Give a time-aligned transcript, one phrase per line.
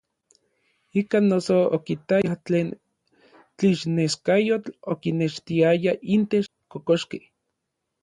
[1.01, 2.67] Ikan noso okitaya tlen
[3.57, 7.23] tlixneskayotl okinextiaya intech kokoxkej.